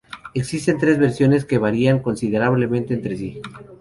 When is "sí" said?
3.17-3.39